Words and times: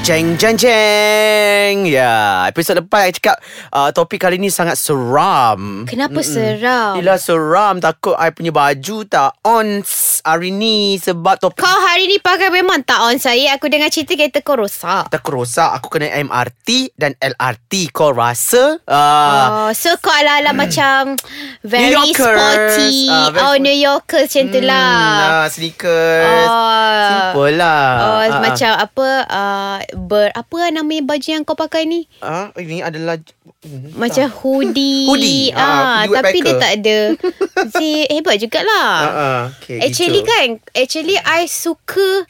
Jeng 0.00 0.40
jeng 0.40 0.56
jeng 0.56 1.84
Ya 1.84 2.48
Episod 2.48 2.72
lepas 2.74 3.04
saya 3.04 3.12
cakap 3.12 3.36
uh, 3.68 3.92
Topik 3.92 4.16
kali 4.18 4.40
ni 4.40 4.48
sangat 4.48 4.74
seram 4.74 5.84
Kenapa 5.84 6.24
seram? 6.24 6.96
Yelah 6.96 7.20
seram 7.20 7.78
Takut 7.78 8.16
I 8.16 8.32
punya 8.32 8.48
baju 8.48 9.04
tak 9.04 9.36
on 9.44 9.84
hari 10.20 10.50
ni 10.50 10.96
Sebab 10.96 11.36
topik 11.36 11.60
Kau 11.60 11.78
hari 11.82 12.04
ni 12.06 12.16
pakai 12.16 12.48
memang 12.48 12.80
tak 12.80 13.00
on 13.02 13.16
saya. 13.16 13.56
Aku 13.56 13.68
dengar 13.68 13.88
cerita 13.88 14.16
kereta 14.16 14.40
kau 14.40 14.56
rosak. 14.56 15.08
Tak 15.08 15.20
rosak 15.22 15.68
Aku 15.76 15.88
kena 15.88 16.08
MRT 16.18 16.96
Dan 16.96 17.12
LRT 17.16 17.92
Kau 17.92 18.10
rasa 18.10 18.80
uh, 18.80 19.68
Oh, 19.68 19.70
so 19.70 19.92
kau 19.96 20.10
ala-ala 20.10 20.56
macam 20.56 21.12
very 21.60 21.92
New 21.92 22.08
Yorkers. 22.08 22.16
sporty. 22.16 22.92
Ah, 23.06 23.28
very 23.30 23.44
oh, 23.44 23.54
New 23.58 23.78
Yorkers 23.78 24.28
macam 24.28 24.44
tu 24.48 24.60
lah. 24.64 24.96
nah, 25.20 25.46
Sneakers 25.46 26.48
Oh. 26.48 27.04
Simple 27.04 27.52
lah 27.54 27.84
Oh, 28.00 28.20
ah. 28.22 28.40
macam 28.40 28.72
apa 28.74 29.06
uh, 29.28 29.76
ber 29.92 30.30
apa 30.30 30.70
namanya 30.70 31.02
baju 31.06 31.28
yang 31.28 31.42
kau 31.42 31.54
pakai 31.54 31.84
ni? 31.84 32.06
Ah, 32.18 32.50
Ini 32.52 32.82
adalah 32.82 33.16
hmm, 33.60 33.94
Macam 33.94 34.26
hoodie. 34.36 35.06
Hoodie, 35.08 35.50
ah, 35.50 35.60
Ah, 35.60 36.00
hoodie 36.02 36.14
tapi 36.14 36.36
dia 36.40 36.54
tak 36.56 36.72
ada. 36.76 36.98
si 37.74 37.88
hebat 38.06 38.36
jugalah. 38.36 38.90
ah, 38.92 39.10
ah, 39.10 39.42
okay, 39.52 39.78
Actually 39.80 40.20
gitu. 40.20 40.28
kan, 40.28 40.46
actually 40.72 41.16
I 41.16 41.44
suka 41.44 42.24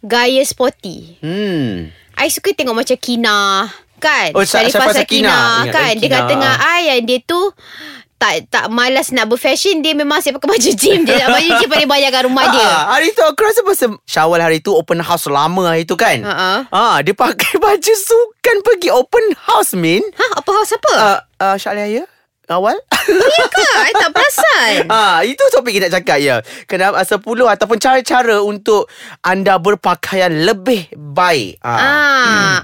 gaya 0.00 0.42
sporty. 0.42 1.18
Hmm 1.18 1.90
I 2.12 2.28
suka 2.28 2.52
tengok 2.52 2.76
macam 2.76 2.96
Kina 2.96 3.66
kan 3.96 4.34
Oh, 4.34 4.42
Sa- 4.42 4.60
Sharifah 4.60 4.84
Sharifah 4.84 4.94
Sakina. 4.94 5.30
Sakina 5.30 5.38
Ingat 5.62 5.72
kan 5.72 5.82
lagi 5.86 5.96
Dia 5.96 6.02
Kina. 6.04 6.16
kata 6.18 6.28
dengan 6.28 6.54
I 6.54 6.80
Yang 6.84 7.00
dia 7.02 7.18
tu 7.24 7.40
tak 8.22 8.34
tak 8.46 8.64
malas 8.70 9.10
nak 9.10 9.26
berfashion 9.26 9.82
Dia 9.82 9.98
memang 9.98 10.22
asyik 10.22 10.38
pakai 10.38 10.54
baju 10.54 10.70
gym 10.78 11.02
Dia 11.02 11.26
nak 11.26 11.34
baju 11.34 11.50
gym 11.58 11.68
paling 11.68 11.90
banyak 11.90 12.10
kat 12.14 12.22
rumah 12.30 12.44
dia 12.46 12.62
Ah, 12.62 12.82
hari 12.94 13.10
tu 13.10 13.22
aku 13.26 13.42
rasa 13.42 13.60
pasal 13.66 13.98
Syawal 14.06 14.38
hari 14.38 14.62
tu 14.62 14.70
open 14.70 15.02
house 15.02 15.26
lama 15.26 15.74
hari 15.74 15.82
tu 15.82 15.98
kan. 15.98 16.22
Ha-ha. 16.22 16.70
Ah, 16.70 16.96
dia 17.02 17.10
pakai 17.10 17.58
baju 17.64 17.92
sukan 17.92 18.56
pergi 18.62 18.94
open 18.94 19.34
house 19.50 19.74
Min. 19.74 20.06
Ha 20.14 20.38
apa 20.38 20.50
house 20.54 20.72
apa? 20.78 20.92
Ah, 20.94 21.18
uh, 21.42 21.56
Syalaya 21.58 22.06
awal. 22.52 22.76
Ya 23.08 23.46
ke? 23.48 23.64
I 23.64 23.92
tak 23.96 24.10
perasan 24.14 24.84
Ah, 24.92 25.24
itu 25.24 25.40
topik 25.50 25.80
kita 25.80 25.88
nak 25.88 25.94
cakap 26.02 26.18
ya. 26.20 26.36
Kenapa 26.68 27.00
uh, 27.00 27.06
10 27.06 27.54
ataupun 27.56 27.78
cara-cara 27.80 28.36
untuk 28.44 28.92
anda 29.24 29.56
berpakaian 29.56 30.28
lebih 30.44 30.92
baik. 30.92 31.58
Ah. 31.64 31.80
Ah, 31.80 32.56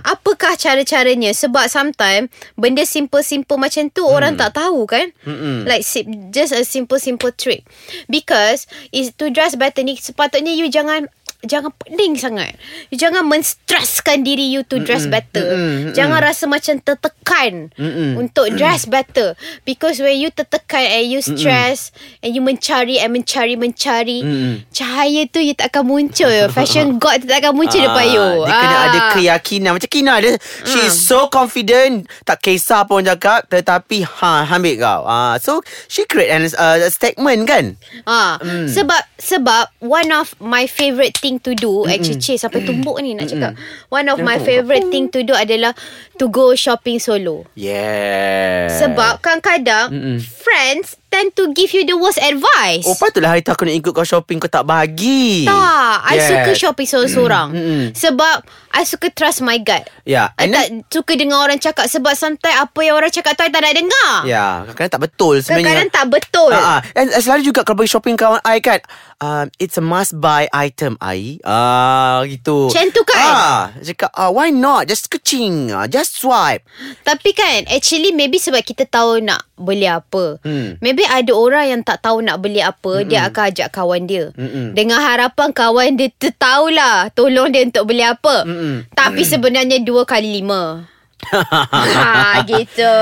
apakah 0.48 0.80
cara-caranya? 0.80 1.36
Sebab 1.36 1.68
sometimes 1.68 2.32
benda 2.56 2.80
simple-simple 2.88 3.60
macam 3.60 3.92
tu 3.92 4.08
orang 4.08 4.32
tak 4.40 4.56
tahu 4.56 4.88
kan? 4.88 5.12
Mm-mm. 5.28 5.68
Like 5.68 5.84
just 6.32 6.56
a 6.56 6.64
simple-simple 6.64 7.36
trick. 7.36 7.68
Because 8.08 8.64
is 8.88 9.12
to 9.20 9.28
dress 9.28 9.60
better 9.60 9.84
ni 9.84 10.00
sepatutnya 10.00 10.56
you 10.56 10.72
jangan 10.72 11.12
jangan 11.40 11.70
pening 11.76 12.14
sangat. 12.14 12.58
You 12.90 12.96
jangan 12.96 13.22
menstresskan 13.24 14.22
diri 14.22 14.48
you 14.48 14.66
to 14.66 14.80
dress 14.80 15.06
better. 15.06 15.44
Mm-mm. 15.44 15.70
Mm-mm. 15.90 15.94
Jangan 15.94 16.18
rasa 16.18 16.44
macam 16.44 16.78
tertekan 16.78 17.70
Mm-mm. 17.74 18.18
untuk 18.18 18.50
dress 18.54 18.84
better. 18.84 19.38
Because 19.62 19.98
when 19.98 20.18
you 20.18 20.30
tertekan 20.30 20.82
and 20.82 21.06
you 21.06 21.20
stress 21.20 21.94
and 22.20 22.34
you 22.34 22.42
mencari 22.42 22.98
and 22.98 23.14
mencari 23.14 23.54
mencari, 23.54 24.18
Mm-mm. 24.20 24.54
cahaya 24.70 25.26
tu 25.26 25.38
you 25.38 25.52
tak 25.52 25.70
akan 25.70 25.86
muncul. 25.86 26.30
Fashion 26.56 26.98
god 26.98 27.22
tu 27.22 27.26
tak 27.26 27.42
akan 27.42 27.54
muncul 27.54 27.78
depan 27.78 28.06
you. 28.08 28.26
Dia 28.42 28.54
kena 28.54 28.76
Ah. 28.78 28.86
ada 28.88 29.00
keyakinan 29.12 29.70
Macam 29.74 29.90
Kina 29.90 30.14
dia 30.18 30.38
She 30.62 30.80
is 30.80 30.94
so 30.94 31.26
confident 31.28 32.06
Tak 32.22 32.40
kisah 32.40 32.86
pun 32.86 33.02
cakap 33.02 33.44
Tetapi 33.44 34.06
ha, 34.06 34.46
Ambil 34.46 34.78
kau 34.78 35.02
ah, 35.02 35.34
So 35.36 35.60
She 35.86 36.06
create 36.06 36.30
an, 36.30 36.46
uh, 36.48 36.78
a 36.78 36.88
statement 36.88 37.44
kan 37.44 37.74
Ha, 38.06 38.38
mm. 38.38 38.70
sebab 38.70 39.02
sebab 39.18 39.74
one 39.82 40.08
of 40.08 40.32
my 40.38 40.64
favourite 40.64 41.18
thing 41.18 41.27
to 41.36 41.52
do 41.52 41.84
mm 41.84 41.92
actually 41.92 42.16
cik 42.16 42.40
sampai 42.40 42.64
tumbuk 42.64 42.96
ni 43.04 43.12
nak 43.12 43.28
cakap. 43.28 43.52
One 43.92 44.08
of 44.08 44.24
my 44.24 44.40
favourite 44.40 44.88
thing 44.88 45.12
to 45.12 45.20
do 45.20 45.36
adalah 45.36 45.76
to 46.16 46.24
go 46.32 46.56
shopping 46.56 46.96
solo. 46.96 47.44
Yeah 47.52 48.72
Sebab 48.72 49.20
kadang-kadang 49.20 49.92
Mm-mm. 49.92 50.16
friends 50.24 50.96
tend 51.08 51.32
to 51.34 51.52
give 51.52 51.72
you 51.72 51.84
the 51.84 51.96
worst 51.96 52.20
advice. 52.20 52.84
Oh 52.84 52.96
patutlah 52.96 53.32
hari 53.32 53.42
tu 53.42 53.52
aku 53.52 53.64
nak 53.64 53.76
ikut 53.76 53.92
kau 53.92 54.04
shopping 54.04 54.38
Kau 54.38 54.48
tak 54.48 54.64
bagi 54.64 55.48
tak, 55.48 55.96
I 56.04 56.16
suka 56.20 56.50
shopping 56.54 56.86
seorang-seorang. 56.86 57.48
Mm-mm. 57.52 57.82
Sebab 57.96 58.36
I 58.68 58.84
suka 58.84 59.08
trust 59.10 59.40
my 59.40 59.56
gut. 59.58 59.88
Ya 60.04 60.30
I 60.36 60.46
and 60.46 60.50
tak 60.52 60.66
then, 60.68 60.72
suka 60.88 61.12
dengar 61.16 61.42
orang 61.42 61.58
cakap 61.58 61.88
sebab 61.88 62.12
sometimes 62.14 62.56
apa 62.60 62.80
yang 62.84 62.94
orang 62.94 63.10
cakap 63.10 63.34
tu 63.34 63.42
I 63.42 63.50
tak 63.50 63.62
nak 63.64 63.74
dengar. 63.74 64.12
Ya 64.28 64.62
Kadang-kadang 64.68 64.92
tak 64.92 65.02
betul 65.08 65.34
sebenarnya 65.40 65.64
Kadang-kadang 65.64 65.90
tak 65.90 66.06
betul. 66.12 66.50
Ah. 66.52 66.80
And 66.94 67.08
selalu 67.10 67.42
juga 67.44 67.60
kalau 67.64 67.82
pergi 67.82 67.92
shopping 67.96 68.16
kawan 68.16 68.40
I 68.44 68.58
kan 68.60 68.80
um, 69.18 69.46
It's 69.56 69.76
a 69.76 69.84
must 69.84 70.18
buy 70.18 70.46
item 70.50 70.98
I 71.00 71.38
Ah 71.42 72.22
gitu 72.26 72.68
Macam 72.70 72.86
tu 72.90 73.02
kan? 73.06 73.18
Ah, 73.18 73.60
Cakap 73.78 74.10
ah, 74.14 74.30
Why 74.30 74.50
not 74.50 74.86
Just 74.86 75.10
kecing 75.10 75.70
ah, 75.72 75.86
Just 75.86 76.18
swipe 76.20 76.62
Tapi 77.02 77.30
kan 77.34 77.66
Actually 77.70 78.14
maybe 78.14 78.38
sebab 78.38 78.62
kita 78.62 78.86
tahu 78.86 79.22
nak 79.22 79.44
beli 79.58 79.90
apa 79.90 80.40
Hmm. 80.42 80.78
Maybe 80.78 80.97
ada 81.06 81.32
orang 81.36 81.64
yang 81.70 81.80
tak 81.86 82.02
tahu 82.02 82.24
nak 82.24 82.42
beli 82.42 82.58
apa 82.64 83.04
Mm-mm. 83.04 83.08
Dia 83.12 83.30
akan 83.30 83.42
ajak 83.54 83.68
kawan 83.70 84.02
dia 84.08 84.34
Mm-mm. 84.34 84.74
Dengan 84.74 84.98
harapan 84.98 85.54
kawan 85.54 85.94
dia 85.94 86.10
tertahulah 86.16 87.12
Tolong 87.14 87.54
dia 87.54 87.62
untuk 87.62 87.84
beli 87.86 88.02
apa 88.02 88.42
Mm-mm. 88.42 88.90
Tapi 88.96 89.22
sebenarnya 89.22 89.78
dua 89.84 90.02
kali 90.02 90.42
lima 90.42 90.88
ha, 91.32 92.40
Gitu 92.44 92.92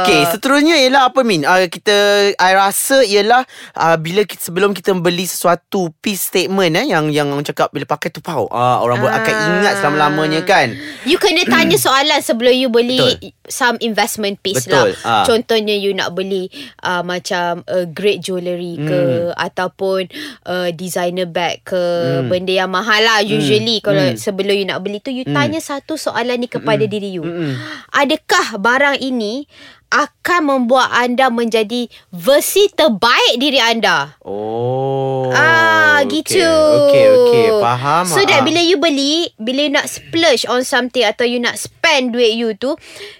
Okay 0.00 0.26
seterusnya 0.30 0.76
ialah 0.80 1.12
apa 1.12 1.20
Min 1.22 1.44
uh, 1.44 1.66
Kita 1.68 1.94
I 2.36 2.52
rasa 2.56 3.04
ialah 3.04 3.44
uh, 3.76 3.96
Bila 3.96 4.24
kita, 4.24 4.50
sebelum 4.50 4.72
kita 4.72 4.94
beli 4.96 5.24
sesuatu 5.24 5.92
Piece 6.00 6.32
statement 6.32 6.74
eh 6.74 6.86
Yang 6.90 7.04
yang 7.12 7.28
orang 7.30 7.46
cakap 7.46 7.70
Bila 7.70 7.84
pakai 7.84 8.08
tu 8.08 8.20
pau 8.20 8.48
uh, 8.48 8.78
Orang 8.80 9.00
buat 9.00 9.12
akan 9.12 9.34
ingat 9.60 9.74
selama-lamanya 9.80 10.40
kan 10.42 10.72
You 11.04 11.16
kena 11.16 11.44
tanya 11.44 11.76
soalan 11.76 12.20
sebelum 12.20 12.54
you 12.54 12.68
beli 12.68 12.98
Betul. 12.98 13.32
some 13.44 13.76
investment 13.80 14.40
piece 14.40 14.64
Betul, 14.64 14.96
lah. 15.04 15.22
ah. 15.22 15.24
Contohnya 15.24 15.76
you 15.76 15.92
nak 15.92 16.16
beli 16.16 16.48
uh, 16.80 17.04
macam 17.04 17.60
uh, 17.66 17.84
great 17.86 18.20
jewellery 18.20 18.80
ke 18.80 18.96
Hmm. 19.04 19.36
ataupun 19.36 20.08
uh, 20.46 20.72
designer 20.72 21.28
bag 21.28 21.60
ke 21.60 21.76
benda 22.24 22.50
yang 22.50 22.72
mahal 22.72 22.98
lah 22.98 23.20
usually 23.20 23.78
kalau 23.78 24.00
Hmm. 24.00 24.16
sebelum 24.16 24.54
you 24.54 24.64
nak 24.64 24.80
beli 24.80 24.98
tu 24.98 25.10
you 25.10 25.22
tanya 25.24 25.58
satu 25.58 25.94
soalan 25.94 26.40
ni 26.40 26.48
kepada 26.48 26.84
diri 26.84 27.14
you. 27.14 27.24
Mm-mm. 27.24 27.52
Adakah 27.90 28.58
barang 28.58 28.98
ini 28.98 29.46
akan 29.88 30.40
membuat 30.42 30.90
anda 30.90 31.30
menjadi 31.30 31.86
versi 32.10 32.66
terbaik 32.68 33.38
diri 33.38 33.62
anda? 33.62 34.18
Oh 34.26 35.30
Ah, 35.30 36.02
gitu. 36.06 36.42
Okay 36.42 37.06
okay 37.06 37.48
Faham 37.58 38.04
So 38.06 38.22
that 38.22 38.42
ah. 38.42 38.44
bila 38.44 38.58
you 38.58 38.78
beli, 38.78 39.30
bila 39.36 39.60
you 39.66 39.72
nak 39.72 39.86
splurge 39.86 40.42
on 40.46 40.66
something 40.66 41.02
atau 41.02 41.22
you 41.22 41.38
nak 41.38 41.54
spend 41.54 42.10
duit 42.10 42.34
you 42.34 42.54
tu, 42.54 42.74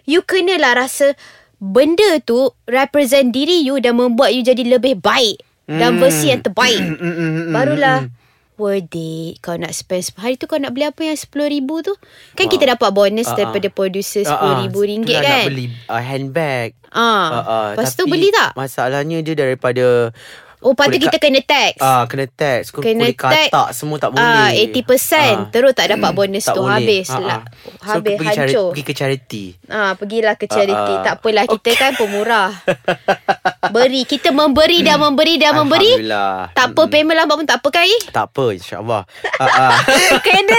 you 0.05 0.23
kenalah 0.23 0.75
rasa 0.75 1.15
benda 1.59 2.19
tu 2.21 2.51
represent 2.67 3.31
diri 3.31 3.63
you 3.63 3.79
dan 3.79 3.97
membuat 3.97 4.35
you 4.35 4.43
jadi 4.43 4.67
lebih 4.67 4.99
baik 4.99 5.41
dan 5.65 5.97
Hmm. 5.97 6.01
versi 6.03 6.29
yang 6.29 6.45
terbaik. 6.45 6.77
Mm, 6.77 6.99
mm, 6.99 7.15
mm, 7.15 7.31
mm, 7.33 7.53
Barulah 7.55 7.99
mm, 8.05 8.24
worth 8.57 8.91
it 8.93 9.39
kau 9.39 9.55
nak 9.55 9.71
spend 9.71 10.15
hari 10.15 10.35
tu 10.35 10.45
kau 10.45 10.57
nak 10.57 10.71
beli 10.71 10.85
apa 10.85 11.01
yang 11.03 11.15
RM10,000 11.15 11.69
tu 11.83 11.95
kan 12.33 12.47
kita 12.47 12.65
dapat 12.69 12.91
bonus 12.91 13.27
ah. 13.27 13.35
daripada 13.35 13.67
producer 13.69 14.23
Ah, 14.25 14.33
ah. 14.33 14.43
RM10,000 14.63 15.03
Itulah 15.05 15.21
kan 15.21 15.35
Nak 15.37 15.49
beli 15.49 15.67
uh, 15.85 15.99
handbag 16.01 16.69
ah. 16.89 17.01
Ah, 17.01 17.43
ah, 17.43 17.67
lepas 17.73 17.91
tu 17.93 18.05
beli 18.05 18.31
tak 18.31 18.55
Masalahnya 18.55 19.19
dia 19.21 19.35
daripada 19.35 20.15
oh 20.61 20.73
kulit 20.73 20.97
kita 20.99 21.19
ka- 21.19 21.23
kena 21.23 21.41
tax 21.41 21.77
Ah, 21.77 22.07
kena 22.07 22.25
tax 22.27 22.71
Kul- 22.71 22.81
Kena 22.83 23.05
tax, 23.07 23.21
katak 23.51 23.69
Semua 23.73 23.99
tak 23.99 24.11
boleh 24.13 24.25
Ah, 24.25 24.49
80% 24.49 25.51
terus 25.51 25.73
tak 25.73 25.91
dapat 25.91 26.11
bonus 26.11 26.45
Tak 26.45 26.55
tu 26.55 26.63
boleh. 26.63 26.73
habis 26.75 27.07
Ah, 27.09 27.21
lah. 27.21 27.31
ah. 27.37 27.43
Habis 27.85 28.15
so, 28.15 28.17
pergi 28.17 28.31
cari, 28.31 28.39
hancur. 28.49 28.69
Pergi 28.71 28.83
ke 28.83 28.93
charity 28.95 29.45
Ah, 29.67 29.93
pergilah 29.93 30.35
ke 30.35 30.47
charity. 30.47 30.95
Ah. 30.95 31.03
Tak 31.03 31.15
apalah 31.19 31.45
kita 31.45 31.71
kan 31.75 31.93
pemurah. 31.95 32.51
Beri, 33.45 34.09
kita 34.09 34.33
memberi 34.33 34.81
dan 34.81 34.97
memberi 34.97 35.37
dan 35.37 35.53
memberi. 35.55 35.93
Alhamdulillah 35.93 36.57
Tak 36.57 36.73
apa 36.73 36.83
payment 36.89 37.13
lambat 37.15 37.37
pun 37.37 37.45
tak 37.45 37.61
apa 37.61 37.69
kan? 37.71 37.85
Tak 38.09 38.25
apa 38.27 38.45
InsyaAllah 38.51 39.03
ah, 39.37 39.45
ah. 39.45 39.77
kena 40.25 40.59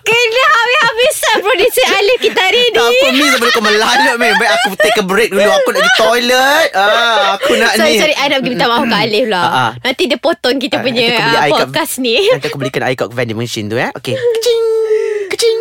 kena 0.00 0.42
habis-habisan 0.46 1.36
producer 1.38 1.84
Alif 1.94 2.18
kita 2.22 2.40
hari 2.40 2.64
ni. 2.64 2.72
Tak 2.72 2.86
apa 2.86 3.06
Mi 3.10 3.24
Sebelum 3.28 3.50
kau 3.50 3.60
melalut 3.60 4.16
Mi 4.16 4.28
Baik 4.34 4.50
aku 4.50 4.68
take 4.74 4.96
a 4.96 5.04
break 5.04 5.28
dulu 5.30 5.44
Aku 5.44 5.68
nak 5.68 5.76
pergi 5.76 5.92
toilet 5.94 6.68
ah, 6.72 7.36
Aku 7.36 7.52
nak 7.54 7.72
Sorry, 7.76 7.92
ni 7.92 8.00
sorry. 8.00 8.14
I 8.14 8.26
nak 8.26 8.38
pergi 8.40 8.50
minta 8.50 8.66
maaf 8.66 8.82
kat 8.82 9.00
Alif 9.04 9.26
lah. 9.28 9.44
Ah, 9.44 9.52
ah. 9.52 9.70
Nanti 9.78 10.02
dia 10.06 10.16
potong 10.16 10.56
kita 10.56 10.76
Ah, 10.76 10.82
punya 10.82 11.04
ah, 11.04 11.44
air 11.44 11.52
kat- 11.52 11.68
podcast 11.68 11.94
ni. 11.98 12.16
Nanti 12.24 12.46
aku 12.46 12.56
belikan 12.56 12.82
air 12.82 12.96
kat 12.96 13.08
vending 13.10 13.36
machine 13.36 13.68
tu 13.68 13.76
eh 13.76 13.92
Okay 13.92 14.16
Kecing 14.16 14.62
Kecing 15.28 15.58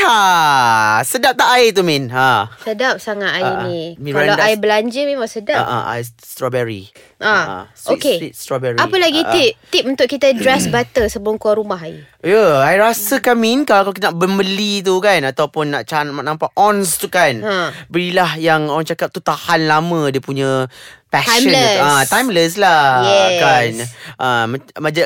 Yeeha. 0.00 1.04
Sedap 1.04 1.36
tak 1.36 1.48
air 1.60 1.76
tu 1.76 1.84
Min? 1.84 2.08
Ha. 2.08 2.48
Sedap 2.64 2.96
sangat 2.96 3.36
air 3.36 3.52
ah. 3.52 3.64
ni. 3.68 3.96
Kalau 4.00 4.40
air 4.40 4.56
belanja 4.56 5.04
memang 5.04 5.28
sedap. 5.28 5.60
Ah, 5.60 5.92
uh, 5.92 6.00
uh, 6.00 6.00
strawberry. 6.24 6.88
Ah, 7.20 7.68
sweet, 7.76 8.00
okay. 8.00 8.16
Sweet 8.16 8.34
strawberry. 8.34 8.80
Apa 8.80 8.96
lagi 8.96 9.20
Ah, 9.20 9.28
ah. 9.28 9.32
tip? 9.36 9.52
Tip 9.68 9.84
untuk 9.84 10.08
kita 10.08 10.32
dress 10.32 10.64
butter 10.72 11.04
sebelum 11.06 11.36
keluar 11.36 11.60
rumah 11.60 11.76
air. 11.76 12.08
Ya, 12.20 12.36
yeah, 12.36 12.52
I 12.60 12.76
rasa 12.76 13.20
kan 13.20 13.36
Min 13.36 13.64
kalau 13.64 13.92
kita 13.92 14.12
nak 14.12 14.20
membeli 14.20 14.80
tu 14.80 15.00
kan 15.00 15.20
ataupun 15.24 15.72
nak 15.72 15.84
can 15.84 16.12
nampak 16.12 16.48
ons 16.52 16.96
tu 16.96 17.08
kan. 17.08 17.32
Ha. 17.40 17.72
Berilah 17.88 18.36
yang 18.36 18.68
orang 18.68 18.84
cakap 18.84 19.08
tu 19.08 19.20
tahan 19.20 19.64
lama 19.64 20.08
dia 20.08 20.20
punya 20.20 20.68
passion 21.10 21.48
Timeless. 21.48 21.74
Dia, 21.74 21.82
ah, 21.82 22.02
timeless 22.06 22.52
lah 22.54 22.82
Yes. 23.02 23.40
kan. 23.40 23.70
Ah, 24.14 24.44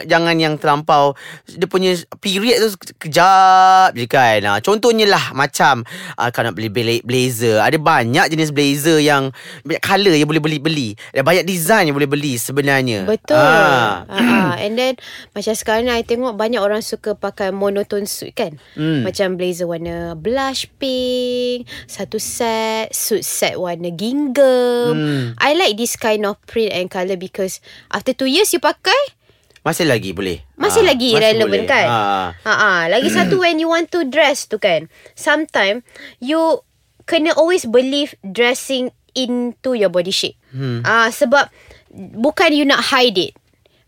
jangan 0.04 0.36
yang 0.36 0.54
terlampau 0.58 1.14
dia 1.46 1.64
punya 1.64 1.94
period 2.18 2.60
tu 2.60 2.68
kejap 3.00 3.94
je 3.94 4.04
kan. 4.04 4.42
Ah, 4.44 4.58
contohnya 4.58 5.06
lah 5.06 5.32
macam 5.32 5.86
ah, 6.14 6.28
kalau 6.28 6.50
nak 6.50 6.58
beli 6.58 6.68
bla- 6.68 7.04
blazer, 7.06 7.62
ada 7.62 7.78
banyak 7.78 8.26
jenis 8.26 8.50
blazer 8.50 9.00
yang 9.00 9.30
banyak 9.62 9.80
colour 9.80 10.12
yang 10.12 10.26
boleh 10.26 10.42
beli-beli. 10.42 10.98
Ada 11.14 11.22
banyak 11.22 11.46
design 11.46 11.88
yang 11.88 11.96
boleh 11.96 12.03
beli 12.04 12.36
sebenarnya. 12.36 13.04
Betul. 13.04 13.36
Ah. 13.36 14.04
Ah. 14.06 14.18
ah. 14.18 14.52
And 14.56 14.74
then 14.74 14.94
macam 15.32 15.52
sekarang 15.52 15.84
ni 15.84 15.92
I 15.92 16.02
tengok 16.02 16.34
banyak 16.34 16.58
orang 16.58 16.80
suka 16.80 17.12
pakai 17.12 17.50
monotone 17.50 18.04
suit 18.04 18.32
kan. 18.32 18.56
Hmm. 18.72 19.02
Macam 19.02 19.36
blazer 19.36 19.64
warna 19.64 20.14
blush 20.14 20.68
pink, 20.76 21.64
satu 21.84 22.16
set, 22.16 22.90
suit 22.90 23.22
set 23.22 23.56
warna 23.56 23.90
gingham. 23.90 24.92
Hmm. 24.94 25.24
I 25.36 25.54
like 25.54 25.74
this 25.74 25.94
kind 25.94 26.24
of 26.24 26.40
print 26.44 26.70
and 26.70 26.86
colour 26.86 27.16
because 27.16 27.58
after 27.88 28.12
two 28.12 28.26
years 28.26 28.50
you 28.50 28.60
pakai 28.60 29.16
Masih 29.64 29.88
lagi 29.88 30.12
boleh. 30.12 30.44
masih 30.60 30.84
Ah, 30.84 30.88
lagi 30.92 31.16
masih 31.16 31.24
relevant 31.24 31.64
boleh. 31.64 31.72
kan? 31.72 31.86
Ah. 31.88 32.28
Ha 32.44 32.52
ah. 32.52 32.82
Lagi 32.86 33.08
satu 33.16 33.40
when 33.40 33.56
you 33.56 33.64
want 33.66 33.88
to 33.88 34.04
dress 34.04 34.44
tu 34.44 34.60
kan. 34.60 34.92
Sometimes 35.16 35.80
you 36.20 36.60
kena 37.04 37.32
always 37.32 37.64
believe 37.64 38.12
dressing 38.20 38.92
into 39.16 39.72
your 39.72 39.88
body 39.88 40.12
shape. 40.12 40.36
Hmm. 40.52 40.84
Ah 40.84 41.08
sebab 41.08 41.48
bukan 41.94 42.50
you 42.50 42.66
nak 42.66 42.82
hide 42.90 43.30
it. 43.30 43.32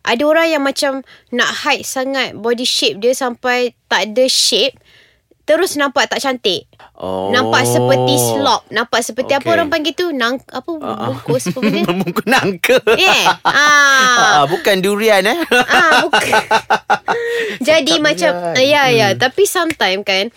Ada 0.06 0.22
orang 0.22 0.48
yang 0.54 0.62
macam 0.62 1.02
nak 1.34 1.50
hide 1.66 1.82
sangat 1.82 2.38
body 2.38 2.62
shape 2.62 3.02
dia 3.02 3.10
sampai 3.10 3.74
tak 3.90 4.14
ada 4.14 4.30
shape 4.30 4.78
terus 5.46 5.78
nampak 5.78 6.10
tak 6.10 6.18
cantik. 6.18 6.66
Oh. 6.98 7.30
Nampak 7.30 7.62
seperti 7.66 8.18
slop, 8.18 8.66
nampak 8.74 9.06
seperti 9.06 9.38
apa 9.38 9.46
Okay. 9.46 9.54
orang 9.54 9.70
panggil 9.70 9.94
tu 9.94 10.10
nang 10.10 10.42
apa 10.50 10.66
bungkus 10.66 11.54
apa 11.54 11.58
benda? 11.62 11.86
Membungkus 11.90 12.26
nangka. 12.26 12.78
Yeah. 12.98 13.38
Ah. 13.46 14.42
Ah, 14.42 14.44
bukan 14.50 14.82
durian 14.82 15.22
eh. 15.22 15.38
Ah, 15.70 16.02
bukan. 16.02 16.34
Jadi 17.68 17.94
Tak 17.98 18.02
macam 18.02 18.32
ya 18.58 18.90
ya, 18.90 19.14
tapi 19.14 19.46
sometimes 19.46 20.02
kan 20.02 20.34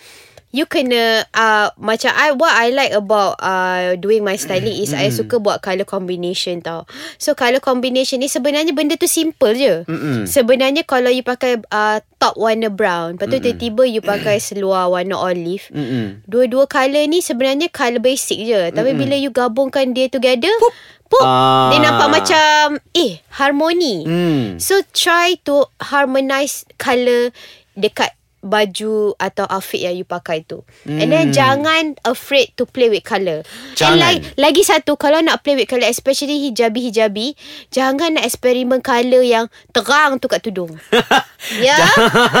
you 0.50 0.66
kena 0.66 1.22
uh, 1.30 1.70
macam 1.78 2.10
I 2.10 2.34
what 2.34 2.50
I 2.50 2.74
like 2.74 2.90
about 2.90 3.38
uh, 3.38 3.94
doing 3.96 4.26
my 4.26 4.34
styling 4.34 4.74
is 4.74 4.90
I 4.90 5.10
suka 5.10 5.38
buat 5.38 5.62
colour 5.62 5.86
combination 5.86 6.58
tau. 6.58 6.90
So 7.16 7.38
colour 7.38 7.62
combination 7.62 8.18
ni 8.18 8.26
sebenarnya 8.26 8.74
benda 8.74 8.98
tu 8.98 9.06
simple 9.06 9.54
je. 9.54 9.86
Mm-mm. 9.86 10.26
Sebenarnya 10.26 10.82
kalau 10.82 11.08
you 11.08 11.22
pakai 11.22 11.62
uh, 11.70 12.02
top 12.18 12.34
warna 12.34 12.66
brown, 12.66 13.14
lepas 13.14 13.30
tu 13.30 13.38
tiba-tiba 13.38 13.82
you 13.86 14.02
pakai 14.02 14.42
seluar 14.42 14.90
warna 14.90 15.14
olive. 15.14 15.70
Mm-mm. 15.70 16.26
Dua-dua 16.26 16.66
colour 16.66 17.06
ni 17.06 17.22
sebenarnya 17.22 17.70
colour 17.70 18.02
basic 18.02 18.42
je. 18.42 18.74
Tapi 18.74 18.90
bila 18.92 19.14
you 19.14 19.30
gabungkan 19.30 19.94
dia 19.94 20.10
together, 20.10 20.50
Pup. 20.60 20.74
Pup, 21.10 21.26
Ah. 21.26 21.74
dia 21.74 21.82
nampak 21.82 22.22
macam 22.22 22.78
eh 22.94 23.18
harmoni. 23.34 24.06
Hmm. 24.06 24.46
So 24.62 24.78
try 24.94 25.34
to 25.42 25.66
harmonise 25.82 26.62
colour 26.78 27.34
dekat 27.74 28.14
baju 28.40 29.12
atau 29.20 29.44
outfit 29.46 29.84
yang 29.84 29.96
you 29.96 30.08
pakai 30.08 30.40
tu. 30.44 30.64
Hmm. 30.88 30.96
And 30.96 31.08
then 31.12 31.26
jangan 31.30 32.00
afraid 32.08 32.56
to 32.56 32.64
play 32.64 32.88
with 32.88 33.04
colour. 33.04 33.44
And 33.44 33.76
Jangan. 33.76 34.00
like, 34.00 34.20
lagi 34.40 34.64
satu 34.64 34.96
kalau 34.96 35.20
nak 35.20 35.44
play 35.44 35.60
with 35.60 35.68
colour 35.68 35.88
especially 35.88 36.48
hijabi-hijabi, 36.48 37.36
jangan 37.68 38.16
nak 38.16 38.24
eksperimen 38.24 38.80
colour 38.80 39.20
yang 39.20 39.52
terang 39.76 40.16
tu 40.16 40.26
kat 40.26 40.40
tudung. 40.40 40.72
ya. 41.66 41.76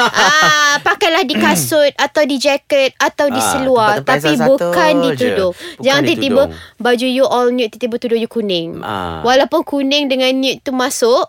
ah, 0.08 0.80
pakailah 0.80 1.24
di 1.24 1.36
kasut 1.36 1.92
atau 1.96 2.22
di 2.24 2.36
jaket 2.40 2.96
atau 2.96 3.28
di 3.28 3.40
Ah, 3.40 3.48
seluar 3.56 3.92
tempat-tempat 4.00 4.36
tapi 4.36 4.48
bukan 4.48 4.92
di 5.00 5.10
je. 5.16 5.20
tudung. 5.20 5.52
Bukan 5.56 5.84
Jangan 5.84 6.02
tiba-tiba 6.04 6.42
baju 6.76 7.06
you 7.08 7.24
all 7.24 7.48
nude 7.48 7.72
tiba-tiba 7.72 7.96
tudung 8.00 8.20
you 8.20 8.30
kuning. 8.30 8.80
Ah. 8.80 9.20
Walaupun 9.24 9.64
kuning 9.64 10.08
dengan 10.08 10.32
nude 10.32 10.60
tu 10.60 10.72
masuk 10.72 11.28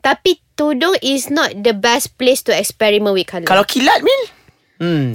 tapi 0.00 0.38
tudung 0.54 0.94
is 1.00 1.30
not 1.30 1.54
the 1.54 1.74
best 1.74 2.14
place 2.18 2.42
to 2.42 2.52
experiment 2.54 3.14
with 3.14 3.26
colour. 3.26 3.46
Kalau 3.46 3.64
kilat 3.66 4.02
Min? 4.02 4.22
Hmm. 4.78 5.10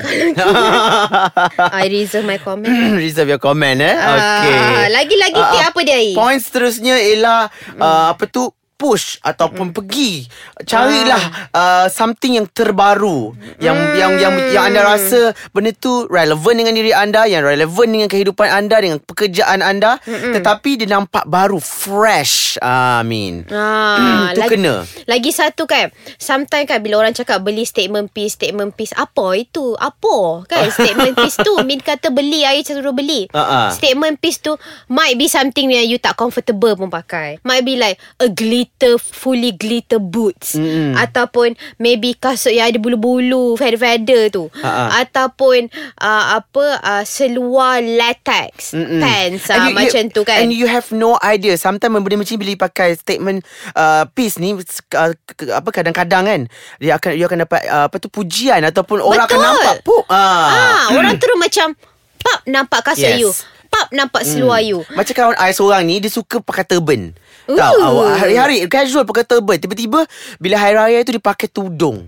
I 1.72 1.88
reserve 1.88 2.28
my 2.28 2.36
comment. 2.36 2.68
Reserve 3.00 3.32
your 3.32 3.40
comment 3.40 3.80
eh. 3.80 3.96
Ah, 3.96 4.44
Okay. 4.44 4.92
lagi-lagi 4.92 5.40
tip 5.40 5.60
ah, 5.64 5.72
apa 5.72 5.80
dia, 5.88 5.96
Ai? 6.04 6.12
Point 6.12 6.44
seterusnya 6.44 7.00
ialah 7.00 7.48
uh, 7.80 8.12
apa 8.12 8.28
tu 8.28 8.52
push 8.84 9.24
ataupun 9.24 9.72
pergi 9.72 10.28
carilah 10.68 11.48
uh, 11.56 11.88
something 11.88 12.36
yang 12.36 12.48
terbaru 12.52 13.32
yang 13.64 13.80
yang 13.96 14.20
yang 14.20 14.36
yang 14.52 14.64
anda 14.68 14.84
rasa 14.84 15.32
benda 15.56 15.72
tu 15.72 16.04
relevan 16.12 16.60
dengan 16.60 16.76
diri 16.76 16.92
anda 16.92 17.24
yang 17.24 17.48
relevan 17.48 17.88
dengan 17.88 18.12
kehidupan 18.12 18.52
anda 18.52 18.84
dengan 18.84 19.00
pekerjaan 19.00 19.64
anda 19.64 20.04
tetapi 20.04 20.84
dia 20.84 20.92
nampak 20.92 21.24
baru 21.24 21.64
fresh. 21.64 22.60
Amin. 22.60 23.46
Ah, 23.54 24.34
tu 24.34 24.42
lagi, 24.44 24.52
kena. 24.58 24.76
Lagi 25.06 25.32
satu 25.32 25.70
kan 25.70 25.94
Sometimes 26.18 26.66
kan 26.66 26.80
Bila 26.82 27.04
orang 27.06 27.14
cakap 27.14 27.42
Beli 27.46 27.64
statement 27.66 28.10
piece 28.10 28.36
Statement 28.38 28.74
piece 28.74 28.94
Apa 28.98 29.38
itu? 29.38 29.78
Apa 29.78 30.48
kan? 30.50 30.70
Statement 30.76 31.14
piece 31.18 31.38
tu 31.40 31.54
Min 31.64 31.82
kata 31.82 32.10
beli 32.10 32.42
Air 32.44 32.66
suruh 32.66 32.94
beli. 32.96 33.30
Ah, 33.32 33.40
ah. 33.40 33.68
Statement 33.70 34.18
piece 34.20 34.42
tu 34.42 34.58
Might 34.90 35.16
be 35.18 35.30
something 35.30 35.70
Yang 35.70 35.88
you 35.90 36.00
tak 36.02 36.18
comfortable 36.18 36.74
pun 36.78 36.90
pakai. 36.90 37.42
Might 37.46 37.66
be 37.66 37.78
like 37.78 37.98
A 38.22 38.30
glitter 38.30 38.73
Fully 39.00 39.56
glitter 39.56 39.96
boots 39.96 40.60
Mm-mm. 40.60 41.00
Ataupun 41.00 41.56
Maybe 41.78 42.14
kasut 42.14 42.52
yang 42.52 42.68
ada 42.68 42.75
bulu-bulu 42.75 43.56
Feather-feather 43.56 44.28
tu 44.28 44.52
Ah, 44.60 44.68
ah. 44.68 44.88
Ataupun 45.00 45.72
uh, 45.98 46.24
Apa 46.36 46.66
uh, 46.78 47.04
Seluar 47.04 47.80
latex 47.80 48.75
Mm-mm. 48.75 49.00
Pants 49.00 49.48
uh, 49.48 49.72
you- 49.72 49.78
Macam 49.78 50.04
you, 50.04 50.12
tu 50.12 50.22
kan 50.22 50.44
And 50.44 50.52
you 50.52 50.68
have 50.68 50.92
no 50.92 51.16
idea 51.18 51.56
Sometimes 51.56 51.96
benda 51.96 52.20
macam 52.20 52.36
Bila 52.36 52.60
pakai 52.60 53.00
statement 53.00 53.48
uh, 53.72 54.04
Piece 54.10 54.36
ni 54.36 54.52
uh, 54.52 55.12
Apa 55.56 55.70
kadang-kadang 55.72 56.24
kan 56.28 56.42
Dia 56.78 57.00
akan 57.00 57.16
You 57.16 57.25
akan 57.25 57.40
dapat 57.48 57.64
uh, 57.64 57.88
Apa 57.88 57.96
tu 57.98 58.12
Pujian 58.12 58.60
Ataupun 58.62 59.00
orang 59.00 59.24
akan 59.24 59.31
Betul. 59.31 59.48
nampak 59.48 59.75
Puk 59.81 60.04
Ah, 60.12 60.92
orang 60.92 61.16
terus 61.16 61.40
macam 61.40 61.72
pap 62.20 62.40
nampak 62.46 62.80
kasut 62.84 63.04
Yes. 63.06 63.20
you. 63.20 63.31
Pap 63.68 63.90
nampak 63.90 64.22
seluar 64.22 64.60
you. 64.60 64.84
Macam 64.92 65.12
kawan 65.12 65.36
I 65.36 65.50
seorang 65.50 65.84
ni 65.84 65.98
Dia 65.98 66.08
suka 66.08 66.40
pakai 66.40 66.64
turban 66.64 67.16
Ooh. 67.51 67.60
Tahu 67.60 67.78
awak 67.84 68.24
Hari-hari 68.24 68.63
casual 68.72 69.04
pakai 69.04 69.28
turban 69.28 69.60
Tiba-tiba 69.60 70.07
Bila 70.40 70.56
hari 70.56 70.75
raya 70.80 70.98
tu 71.04 71.12
Dia 71.12 71.24
pakai 71.24 71.51
tudung 71.51 72.07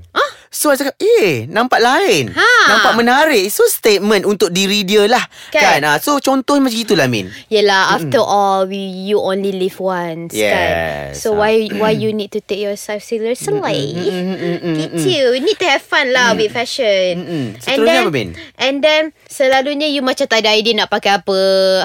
So 0.55 0.71
I 0.71 0.79
cakap 0.79 0.95
Eh 0.97 1.51
nampak 1.51 1.83
lain 1.83 2.31
Ha. 2.31 2.51
Nampak 2.71 2.95
menarik 2.95 3.43
So 3.51 3.67
statement 3.67 4.23
Untuk 4.23 4.55
diri 4.55 4.87
dia 4.87 5.03
lah 5.03 5.19
Kan? 5.51 5.83
Kan, 5.83 5.83
Ah, 5.83 5.97
So 5.99 6.15
contoh 6.23 6.55
macam 6.63 6.79
itulah 6.79 7.11
Min 7.11 7.27
Yelah, 7.51 7.99
after 7.99 8.23
all, 8.23 8.65
we 8.65 8.79
you 8.79 9.19
only 9.19 9.51
live 9.51 9.75
once, 9.77 10.31
kan? 10.31 11.12
Yes. 11.12 11.19
So 11.19 11.35
why 11.35 11.67
why 11.75 11.91
you 11.91 12.15
need 12.15 12.31
to 12.31 12.39
take 12.39 12.62
yourself 12.62 13.03
seriously? 13.03 13.97
Gitu. 14.62 15.35
You 15.35 15.41
need 15.41 15.57
to 15.57 15.67
have 15.67 15.83
fun 15.83 16.13
lah 16.13 16.38
with 16.38 16.53
fashion. 16.53 17.19
Mm-mm. 17.19 17.45
And 17.55 17.62
Seterusnya 17.62 17.91
then, 17.91 18.05
apa, 18.05 18.12
Min? 18.13 18.29
And 18.55 18.75
then, 18.79 19.03
selalunya 19.25 19.88
you 19.89 20.01
macam 20.01 20.25
tak 20.25 20.45
ada 20.45 20.53
idea 20.53 20.77
nak 20.77 20.89
pakai 20.89 21.19
apa, 21.19 21.38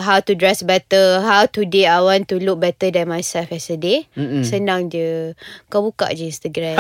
how 0.05 0.21
to 0.21 0.33
dress 0.37 0.61
better, 0.63 1.21
how 1.25 1.47
today 1.49 1.89
I 1.89 2.01
want 2.01 2.29
to 2.31 2.39
look 2.39 2.61
better 2.61 2.93
than 2.93 3.09
myself 3.09 3.51
yesterday. 3.51 4.07
Mm-mm. 4.15 4.45
Senang 4.45 4.93
je. 4.93 5.35
Kau 5.67 5.83
buka 5.83 6.13
je 6.13 6.29
Instagram. 6.29 6.77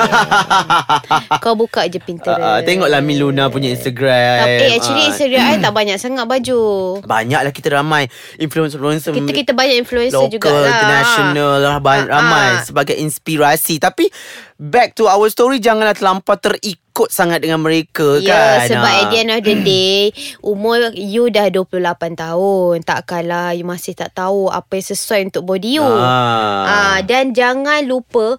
Kau 1.45 1.55
buka 1.57 1.80
je 1.85 1.99
Pinterest. 1.99 2.37
uh, 2.37 2.61
Tengoklah 2.61 3.01
Min 3.01 3.17
Luna 3.17 3.47
punya 3.47 3.71
Instagram 3.71 4.43
Eh, 4.43 4.75
actually 4.75 5.01
Ah, 5.01 5.09
Instagram 5.09 5.41
I 5.43 5.57
tak 5.59 5.73
banyak 5.73 5.97
sangat 5.97 6.25
baju. 6.25 6.61
Banyaklah 7.01 7.49
kita 7.51 7.69
ramai 7.73 8.09
Influencer-influencer 8.37 9.15
Kita 9.15 9.31
kita 9.31 9.53
banyak 9.53 9.77
influencer 9.79 10.19
Local, 10.19 10.33
jugalah. 10.33 10.67
international 10.67 11.53
lah 11.57 11.77
banyak, 11.79 12.07
Ah, 12.07 12.15
Ramai 12.15 12.47
ah. 12.51 12.63
Sebagai 12.63 12.95
inspirasi 12.95 13.79
Tapi 13.79 14.11
Back 14.57 14.93
to 14.95 15.07
our 15.07 15.25
story 15.27 15.57
Janganlah 15.57 15.93
terlampau 15.93 16.35
terikut 16.35 16.81
sangat 17.09 17.41
dengan 17.41 17.59
mereka 17.59 18.19
Ya 18.19 18.59
kan 18.59 18.69
sebab 18.69 18.85
Ah. 18.87 18.99
at 18.99 19.07
the 19.09 19.19
end 19.19 19.31
of 19.31 19.41
the 19.41 19.57
day 19.57 20.01
Umur 20.41 20.77
you 20.93 21.29
dah 21.29 21.47
28 21.47 21.81
tahun 22.15 22.75
Takkanlah 22.83 23.53
you 23.53 23.65
masih 23.65 23.95
tak 23.95 24.13
tahu 24.13 24.47
Apa 24.47 24.75
yang 24.75 24.87
sesuai 24.87 25.21
untuk 25.27 25.45
body 25.47 25.71
you 25.75 25.87
Ah. 25.87 26.65
Ah, 26.67 26.99
Dan 27.01 27.33
jangan 27.33 27.85
lupa 27.85 28.37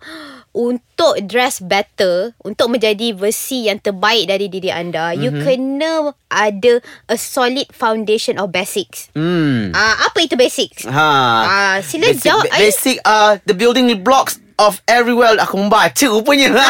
untuk 0.52 1.16
dress 1.24 1.64
better 1.64 2.36
untuk 2.44 2.68
menjadi 2.68 3.16
versi 3.16 3.72
yang 3.72 3.80
terbaik 3.80 4.28
dari 4.28 4.52
diri 4.52 4.68
anda 4.68 5.12
mm-hmm. 5.12 5.24
you 5.24 5.32
Mhm. 5.32 5.44
kena 5.44 5.94
ada 6.28 6.74
a 7.08 7.16
solid 7.16 7.68
foundation 7.72 8.36
of 8.36 8.52
basics 8.52 9.08
Hmm 9.16 9.72
ah 9.72 10.12
apa 10.12 10.28
itu 10.28 10.36
basics 10.36 10.84
Ha. 10.84 11.10
Ah, 11.42 11.76
sila 11.80 12.12
basic, 12.12 12.24
jawab, 12.28 12.46
Basic 12.52 12.98
uh, 13.04 13.40
The 13.48 13.56
building 13.56 13.88
blocks 14.04 14.38
of 14.62 14.78
everywhere 14.86 15.34
Aku 15.42 15.58
membaca 15.58 16.06
rupanya 16.06 16.54
Ah, 16.56 16.70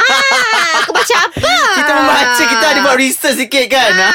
Aku 0.81 0.95
baca 0.95 1.15
apa? 1.19 1.51
Kita 1.77 1.91
membaca 1.93 2.41
Kita 2.41 2.65
ada 2.65 2.79
buat 2.81 2.95
research 2.95 3.38
sikit 3.38 3.65
kan 3.67 3.91
Ah. 3.93 4.13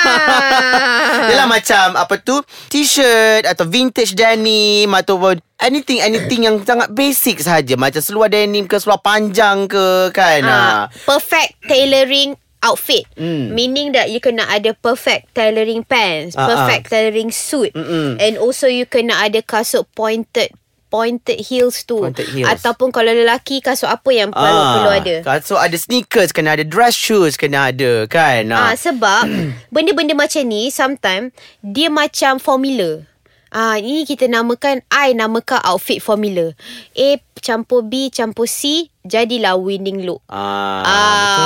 Yelah 1.30 1.44
macam 1.44 1.94
Apa 1.94 2.16
tu 2.16 2.40
T-shirt 2.68 3.44
Atau 3.44 3.68
vintage 3.68 4.12
denim 4.12 4.88
Ataupun 4.88 5.36
Anything 5.56 6.00
Anything 6.00 6.44
yang 6.44 6.56
sangat 6.60 6.90
basic 6.90 7.38
sahaja 7.38 7.76
Macam 7.76 8.00
seluar 8.00 8.26
denim 8.26 8.64
ke 8.64 8.76
Seluar 8.76 8.98
panjang 8.98 9.68
ke 9.68 10.10
Kan 10.10 10.42
Ah, 10.42 10.56
ah. 10.56 10.82
perfect 11.04 11.60
tailoring 11.64 12.34
outfit. 12.56 13.06
Hmm. 13.14 13.54
Meaning 13.54 13.94
that 13.94 14.10
you 14.10 14.18
kena 14.18 14.42
ada 14.42 14.74
perfect 14.74 15.30
tailoring 15.30 15.86
pants, 15.86 16.34
Ah, 16.34 16.50
perfect 16.50 16.90
tailoring 16.90 17.30
suit. 17.30 17.70
Mm-mm. 17.70 18.18
And 18.18 18.34
also 18.40 18.66
you 18.66 18.90
kena 18.90 19.22
ada 19.22 19.38
kasut 19.38 19.86
pointed 19.94 20.50
pointed 20.86 21.38
heels 21.40 21.82
tu. 21.82 21.98
Pointed 21.98 22.26
heels. 22.28 22.46
Ataupun 22.48 22.90
kalau 22.90 23.10
lelaki 23.10 23.58
kasut 23.58 23.86
apa 23.86 24.10
yang 24.10 24.30
perlu, 24.30 24.62
perlu 24.74 24.90
ada. 24.90 25.14
Ah, 25.26 25.38
So 25.38 25.54
ada 25.54 25.74
sneakers 25.74 26.30
Kena 26.30 26.54
ada 26.54 26.62
dress 26.62 26.92
shoes 26.92 27.34
Kena 27.34 27.70
ada 27.70 28.06
Kan 28.06 28.50
Ah, 28.50 28.70
ah. 28.70 28.74
sebab 28.74 29.26
benda-benda 29.74 30.14
macam 30.14 30.42
ni 30.42 30.68
sometimes 30.68 31.30
dia 31.60 31.86
macam 31.88 32.38
formula. 32.38 33.02
Ah, 33.48 33.78
ini 33.78 34.02
kita 34.02 34.26
namakan 34.26 34.82
I 34.90 35.14
namakan 35.14 35.62
outfit 35.62 36.02
formula. 36.02 36.52
A 36.92 37.08
campur 37.38 37.80
B 37.80 38.10
campur 38.10 38.44
C 38.44 38.90
jadilah 39.02 39.54
winning 39.56 40.02
look. 40.02 40.20
Ah, 40.26 40.82
Ah, 40.82 40.94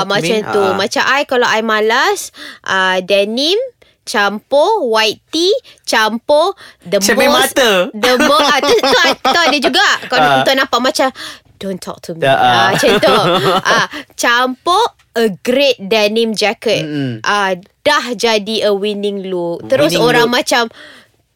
betul, 0.02 0.08
macam 0.10 0.36
Min. 0.40 0.48
tu. 0.50 0.62
Ah. 0.64 0.74
Macam 0.74 1.02
I 1.06 1.22
kalau 1.24 1.46
I 1.46 1.60
malas, 1.60 2.32
ah 2.62 2.98
denim 2.98 3.60
campur 4.02 4.84
white 4.84 5.20
tee 5.28 5.52
campur 5.84 6.52
the 6.82 6.98
Cermin 6.98 7.28
most 7.28 7.52
mata. 7.52 7.70
the 7.92 8.12
most 8.18 8.42
ah, 8.44 8.58
tu, 8.58 8.74
tu, 8.74 8.98
tu 9.24 9.38
ada 9.38 9.58
juga 9.58 9.86
kalau 10.06 10.26
Ah. 10.26 10.36
untuk 10.40 10.54
nampak 10.54 10.80
macam 10.80 11.08
don't 11.56 11.78
talk 11.78 12.00
to 12.00 12.14
me 12.14 12.24
ah. 12.24 12.34
ah, 12.34 12.68
macam 12.72 12.90
tu 12.96 13.14
ah, 13.74 13.86
campur 14.14 14.82
a 15.12 15.26
great 15.40 15.76
denim 15.78 16.32
jacket 16.32 16.82
Mm-mm. 16.82 17.20
ah, 17.22 17.52
dah 17.80 18.14
jadi 18.14 18.66
a 18.66 18.72
winning 18.72 19.26
look 19.26 19.66
terus 19.66 19.90
Winning 19.90 20.02
orang 20.02 20.26
look. 20.26 20.36
macam 20.36 20.62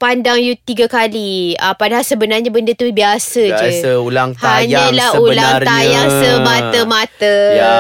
pandang 0.05 0.37
you 0.45 0.53
tiga 0.69 0.85
kali 0.85 1.57
ah, 1.57 1.73
padahal 1.73 2.05
sebenarnya 2.05 2.53
benda 2.53 2.77
tu 2.77 2.85
biasa, 2.93 3.41
je 3.41 3.57
Biasa, 3.57 3.91
ulang 4.05 4.37
tayang 4.37 4.93
hanyalah 4.93 5.11
ulang 5.17 5.57
sebenarnya. 5.57 5.69
tayang 5.73 6.09
semata-mata 6.21 7.37
Ya, 7.57 7.77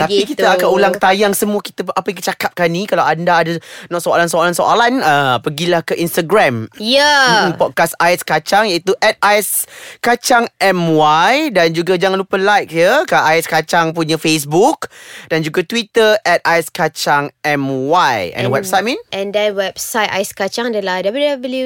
tapi 0.00 0.24
gitu. 0.24 0.32
kita 0.32 0.56
akan 0.56 0.68
ulang 0.72 0.94
tayang 0.96 1.36
semua 1.36 1.60
kita 1.60 1.84
apa 1.84 2.06
yang 2.08 2.16
kita 2.16 2.32
cakapkan 2.32 2.68
ni. 2.72 2.88
Kalau 2.88 3.04
anda 3.04 3.44
ada 3.44 3.52
nak 3.92 4.00
soalan-soalan-soalan, 4.00 5.04
uh, 5.04 5.36
pergilah 5.44 5.84
ke 5.84 5.92
Instagram. 6.00 6.72
Ya. 6.80 7.52
Mm, 7.52 7.60
podcast 7.60 7.92
Ais 8.00 8.24
Kacang 8.24 8.64
iaitu 8.70 8.96
at 9.04 9.20
Ais 9.20 9.68
Kacang 10.00 10.48
MY 10.56 11.52
dan 11.52 11.76
juga 11.76 12.00
jangan 12.00 12.16
lupa 12.16 12.40
like 12.40 12.72
ya 12.72 13.04
ke 13.04 13.18
Ais 13.18 13.44
Kacang 13.44 13.92
punya 13.92 14.16
Facebook 14.16 14.88
dan 15.28 15.44
juga 15.44 15.60
Twitter 15.60 16.16
at 16.24 16.40
Ais 16.46 16.72
Kacang 16.72 17.28
MY 17.44 18.32
and, 18.32 18.48
website 18.48 18.86
Min 18.86 18.96
And 19.12 19.36
then 19.36 19.52
website 19.58 20.08
Ais 20.08 20.32
Kacang 20.32 20.72
adalah 20.72 21.04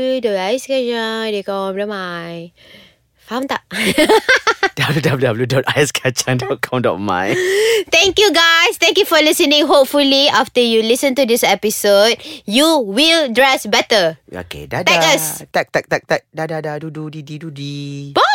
www.aiskacang.com.my 0.00 2.32
Faham 3.30 3.46
tak? 3.46 3.62
www.aiskacang.com.my 4.80 7.26
Thank 7.86 8.18
you 8.18 8.34
guys. 8.34 8.74
Thank 8.80 8.98
you 8.98 9.06
for 9.06 9.22
listening. 9.22 9.70
Hopefully 9.70 10.26
after 10.26 10.58
you 10.58 10.82
listen 10.82 11.14
to 11.14 11.22
this 11.22 11.46
episode, 11.46 12.18
you 12.42 12.82
will 12.82 13.30
dress 13.30 13.70
better. 13.70 14.18
Okay, 14.26 14.66
dadah. 14.66 14.90
Tag 14.90 15.14
us. 15.14 15.46
Tag, 15.54 15.70
tag, 15.70 15.86
tag, 15.86 16.02
tag. 16.10 16.26
Dadah, 16.34 16.58
dadah, 16.58 16.82
dudu, 16.82 17.06
didi, 17.06 17.38
dudi. 17.38 18.10
Bye. 18.18 18.29